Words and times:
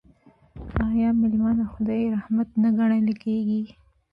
آیا 0.87 1.09
میلمه 1.19 1.51
د 1.59 1.61
خدای 1.73 2.03
رحمت 2.15 2.49
نه 2.61 2.69
ګڼل 2.77 3.07
کیږي؟ 3.23 3.61